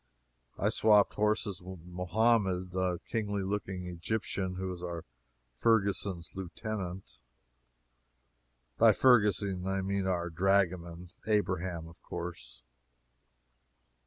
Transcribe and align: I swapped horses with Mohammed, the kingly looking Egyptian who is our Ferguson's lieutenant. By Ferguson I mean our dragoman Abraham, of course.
I 0.57 0.69
swapped 0.69 1.13
horses 1.13 1.61
with 1.61 1.85
Mohammed, 1.85 2.71
the 2.71 2.97
kingly 3.05 3.43
looking 3.43 3.85
Egyptian 3.85 4.55
who 4.55 4.73
is 4.73 4.81
our 4.81 5.05
Ferguson's 5.53 6.31
lieutenant. 6.33 7.19
By 8.79 8.93
Ferguson 8.93 9.67
I 9.67 9.83
mean 9.83 10.07
our 10.07 10.31
dragoman 10.31 11.09
Abraham, 11.27 11.87
of 11.87 12.01
course. 12.01 12.63